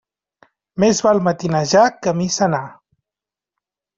Més 0.83 1.01
val 1.07 1.21
matinejar 1.27 1.83
que 1.97 2.11
a 2.13 2.15
missa 2.21 2.43
anar. 2.47 2.65